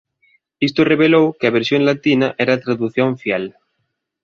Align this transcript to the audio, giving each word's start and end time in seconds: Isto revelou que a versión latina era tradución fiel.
Isto 0.67 0.81
revelou 0.91 1.25
que 1.39 1.47
a 1.47 1.55
versión 1.57 1.81
latina 1.89 2.27
era 2.43 2.61
tradución 2.63 3.09
fiel. 3.21 3.43